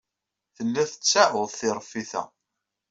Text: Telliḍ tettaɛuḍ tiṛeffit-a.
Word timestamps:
Telliḍ 0.55 0.87
tettaɛuḍ 0.89 1.49
tiṛeffit-a. 1.57 2.23